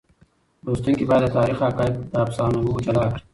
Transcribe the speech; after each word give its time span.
لوستونکي 0.65 1.05
باید 1.09 1.23
د 1.25 1.33
تاریخ 1.37 1.57
حقایق 1.67 1.93
له 2.13 2.17
افسانو 2.25 2.81
جلا 2.85 3.03
کړي. 3.11 3.21